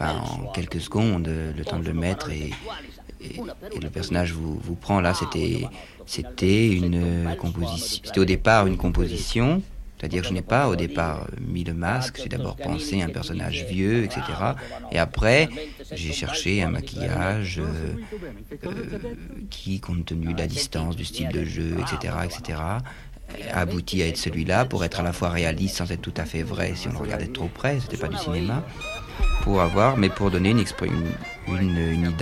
[0.00, 2.50] en quelques secondes, le temps de le mettre et,
[3.34, 5.00] et, et le personnage vous, vous prend.
[5.00, 5.66] Là, c'était
[6.06, 8.00] c'était une composition.
[8.04, 9.62] C'était au départ une composition.
[9.98, 13.08] C'est-à-dire que je n'ai pas au départ mis le masque, j'ai d'abord pensé à un
[13.08, 14.22] personnage vieux, etc.
[14.92, 15.48] Et après,
[15.90, 17.94] j'ai cherché un maquillage euh,
[18.64, 18.98] euh,
[19.50, 22.60] qui, compte tenu de la distance, du style de jeu, etc., etc.,
[23.52, 26.24] a abouti à être celui-là pour être à la fois réaliste sans être tout à
[26.24, 28.64] fait vrai si on le regardait trop près, c'était pas du cinéma,
[29.42, 32.12] pour avoir, mais pour donner une, expr- une, une, une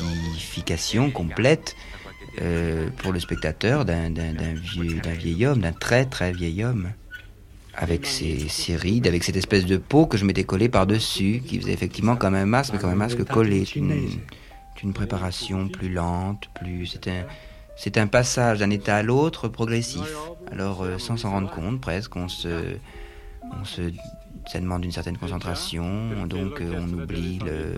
[0.00, 1.76] identification complète
[2.42, 6.90] euh, pour le spectateur d'un d'un vieil homme, d'un très très vieil homme,
[7.76, 11.72] avec ses, rides, avec cette espèce de peau que je m'étais collée par-dessus, qui faisait
[11.72, 13.64] effectivement comme un masque, mais comme un masque collé.
[13.64, 13.80] C'est
[14.82, 16.98] une, préparation plus lente, plus.
[17.76, 20.06] C'est un, passage d'un état à l'autre progressif.
[20.52, 22.76] Alors, euh, sans s'en rendre compte, presque, on se,
[24.46, 27.74] ça demande une certaine concentration, donc euh, on oublie le,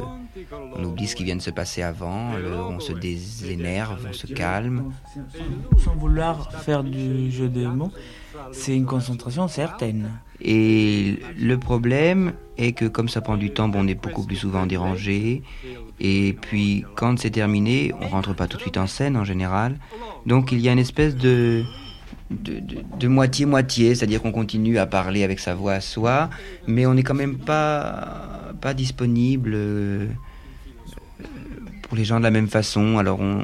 [0.77, 4.27] on oublie ce qui vient de se passer avant, le- on se désénerve, on se
[4.27, 4.93] calme.
[5.79, 7.93] Sans vouloir faire du jeu de mots,
[8.53, 10.11] c'est une concentration certaine.
[10.41, 14.37] Et le problème est que comme ça prend du temps, bon, on est beaucoup plus
[14.37, 15.43] souvent dérangé.
[15.99, 19.79] Et puis quand c'est terminé, on rentre pas tout de suite en scène en général.
[20.27, 21.65] Donc il y a une espèce de
[22.31, 26.31] de, moitié-moitié, c'est-à-dire qu'on continue à parler avec sa voix à soi,
[26.67, 30.09] mais on n'est quand même pas, pas disponible euh,
[31.83, 32.99] pour les gens de la même façon.
[32.99, 33.43] Alors on,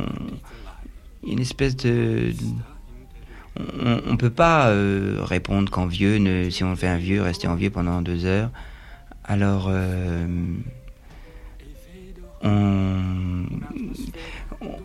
[1.27, 2.33] une espèce de...
[3.57, 7.55] On ne peut pas euh, répondre qu'en vieux, si on fait un vieux, rester en
[7.55, 8.51] vieux pendant deux heures.
[9.25, 10.27] Alors, euh,
[12.43, 13.45] on,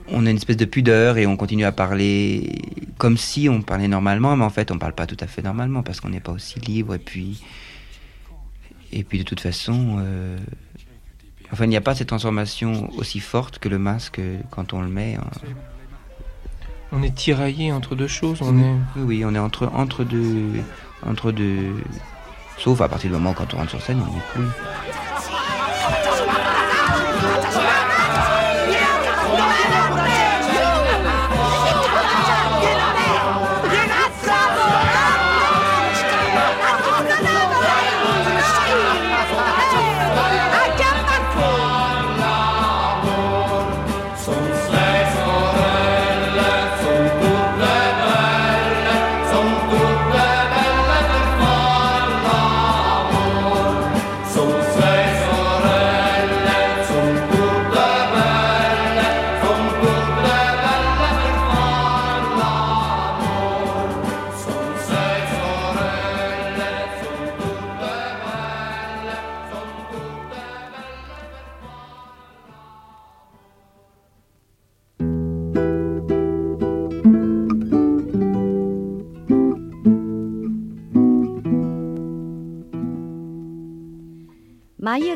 [0.10, 2.52] on a une espèce de pudeur et on continue à parler
[2.98, 5.84] comme si on parlait normalement, mais en fait on parle pas tout à fait normalement
[5.84, 7.42] parce qu'on n'est pas aussi libre et puis
[8.92, 10.38] et puis de toute façon, euh,
[11.52, 14.88] enfin il n'y a pas cette transformation aussi forte que le masque quand on le
[14.88, 15.16] met.
[15.16, 15.28] hein.
[16.94, 18.40] On est tiraillé entre deux choses.
[18.42, 18.76] On est...
[18.96, 20.64] Oui, oui, on est entre entre deux
[21.06, 21.84] entre deux.
[22.58, 24.50] Sauf à partir du moment où quand on rentre sur scène, on n'est plus.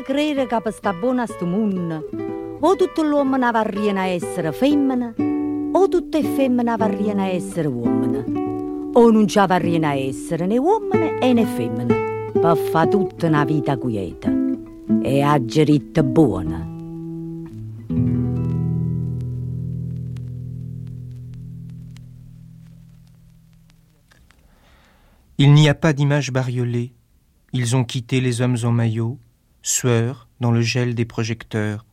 [0.02, 2.08] Credere che per sta buona sto mondo
[2.60, 7.68] o tutto l'uomo ne varriano a essere femmina o tutte le femmine varriano a essere
[7.68, 13.26] uomini o non ci varriano a essere né uomini e né femmine per fare tutta
[13.26, 14.30] una vita quieta
[15.02, 15.38] e a
[16.02, 16.70] buona.
[25.38, 26.92] Il n'y a pas d'image bariolée.
[27.52, 29.18] Ils ont quitté les hommes en maillot,
[29.62, 31.86] sueurs dans le gel des projecteurs,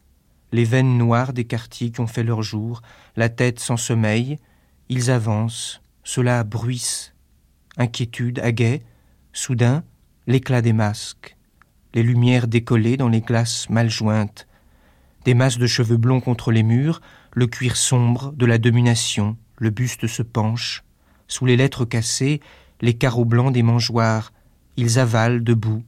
[0.52, 2.82] les veines noires des quartiers qui ont fait leur jour,
[3.16, 4.40] la tête sans sommeil.
[4.90, 7.14] Ils avancent, cela bruisse.
[7.78, 8.82] Inquiétude, aguet,
[9.32, 9.84] soudain,
[10.26, 11.38] l'éclat des masques,
[11.94, 14.48] les lumières décollées dans les glaces mal jointes,
[15.26, 17.02] des masses de cheveux blonds contre les murs,
[17.34, 20.84] le cuir sombre de la domination, le buste se penche,
[21.28, 22.42] sous les lettres cassées,
[22.82, 24.34] les carreaux blancs des mangeoires,
[24.76, 25.84] ils avalent debout,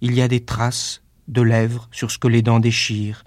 [0.00, 3.24] il y a des traces de lèvres sur ce que les dents déchirent.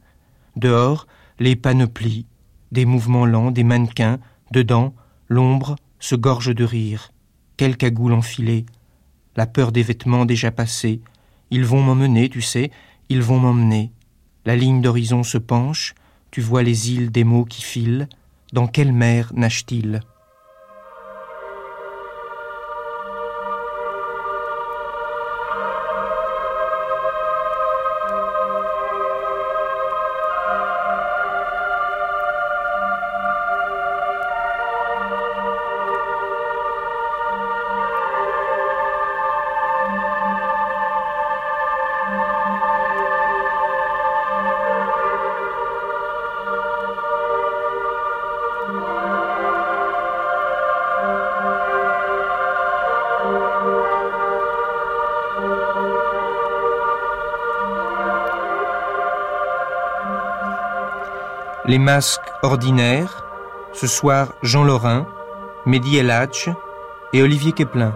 [0.56, 1.08] Dehors,
[1.40, 2.26] les panoplies,
[2.72, 4.20] des mouvements lents, des mannequins,
[4.52, 4.94] dedans,
[5.30, 7.12] l'ombre se gorge de rire.
[7.58, 8.66] Quelle cagoule enfilée,
[9.36, 11.02] la peur des vêtements déjà passés.
[11.50, 12.72] Ils vont m'emmener, tu sais,
[13.10, 13.92] ils vont m'emmener.
[14.46, 15.96] La ligne d'horizon se penche,
[16.32, 18.08] tu vois les îles des mots qui filent.
[18.52, 20.02] Dans quelle mer nagent-ils
[61.74, 63.26] Les masques ordinaires,
[63.74, 65.08] ce soir Jean Lorrain,
[65.66, 66.12] Mehdi El
[67.14, 67.96] et Olivier Keplin.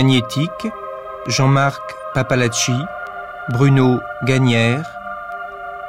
[0.00, 0.66] Magnétique,
[1.26, 1.82] Jean-Marc
[2.14, 2.72] Papalacci,
[3.50, 4.90] Bruno Gagnère,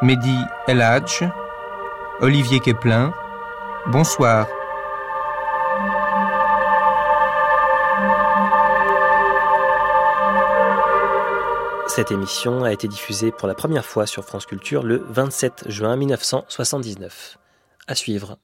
[0.01, 0.38] Mehdi
[0.68, 1.24] El Hadj,
[2.20, 3.14] Olivier Keplin.
[3.86, 4.47] Bonsoir.
[11.88, 15.95] Cette émission a été diffusée pour la première fois sur France Culture le 27 juin
[15.95, 17.38] 1979.
[17.88, 18.38] À suivre.